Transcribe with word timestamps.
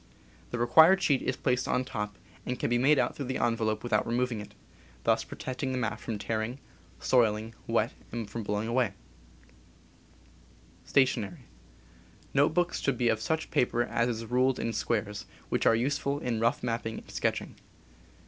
The 0.49 0.57
required 0.57 0.99
sheet 0.99 1.21
is 1.21 1.35
placed 1.37 1.67
on 1.67 1.85
top, 1.85 2.17
and 2.43 2.57
can 2.57 2.71
be 2.71 2.79
made 2.79 2.97
out 2.97 3.15
through 3.15 3.27
the 3.27 3.37
envelope 3.37 3.83
without 3.83 4.07
removing 4.07 4.41
it, 4.41 4.55
thus 5.03 5.23
protecting 5.23 5.71
the 5.73 5.77
map 5.77 5.99
from 5.99 6.17
tearing, 6.17 6.57
soiling, 6.99 7.53
wet, 7.67 7.93
and 8.11 8.27
from 8.27 8.41
blowing 8.41 8.67
away. 8.67 8.93
Note 12.33 12.53
books 12.55 12.79
should 12.79 12.97
be 12.97 13.09
of 13.09 13.21
such 13.21 13.51
paper 13.51 13.83
as 13.83 14.09
is 14.09 14.25
ruled 14.25 14.57
in 14.57 14.73
squares, 14.73 15.27
which 15.49 15.67
are 15.67 15.75
useful 15.75 16.17
in 16.17 16.39
rough 16.39 16.63
mapping 16.63 16.97
and 16.97 17.11
sketch„. 17.11 17.39
ing. 17.43 17.55